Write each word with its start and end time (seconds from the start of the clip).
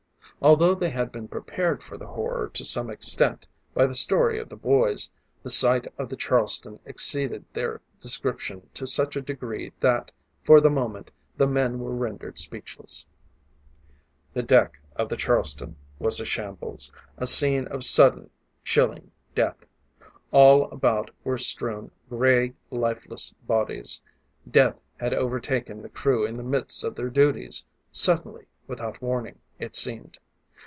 Although 0.43 0.73
they 0.73 0.89
had 0.89 1.11
been 1.11 1.27
prepared 1.27 1.83
for 1.83 1.97
the 1.97 2.07
horror 2.07 2.47
to 2.55 2.65
some 2.65 2.89
extent 2.89 3.47
by 3.75 3.85
the 3.85 3.93
story 3.93 4.39
of 4.39 4.49
the 4.49 4.55
boys, 4.55 5.11
the 5.43 5.51
sight 5.51 5.85
on 5.99 6.07
the 6.07 6.15
Charleston 6.15 6.79
exceeded 6.83 7.45
their 7.53 7.79
description 7.99 8.67
to 8.73 8.87
such 8.87 9.15
a 9.15 9.21
degree 9.21 9.71
that, 9.81 10.11
for 10.43 10.59
the 10.59 10.71
moment, 10.71 11.11
the 11.37 11.45
men 11.45 11.77
were 11.77 11.93
rendered 11.93 12.39
speechless. 12.39 13.05
The 14.33 14.41
deck 14.41 14.79
of 14.95 15.09
the 15.09 15.15
Charleston 15.15 15.75
was 15.99 16.19
a 16.19 16.25
shambles 16.25 16.91
a 17.19 17.27
scene 17.27 17.67
of 17.67 17.83
sudden, 17.83 18.31
chilling 18.63 19.11
death. 19.35 19.63
All 20.31 20.63
about 20.71 21.11
were 21.23 21.37
strewn 21.37 21.91
gray, 22.09 22.55
lifeless 22.71 23.29
bodies. 23.45 24.01
Death 24.49 24.79
had 24.97 25.13
overtaken 25.13 25.83
the 25.83 25.89
crew 25.89 26.25
in 26.25 26.35
the 26.37 26.43
midst 26.43 26.83
of 26.83 26.95
their 26.95 27.11
duties, 27.11 27.63
suddenly, 27.91 28.47
without 28.67 29.03
warning, 29.03 29.37
it 29.59 29.75
seemed. 29.75 30.17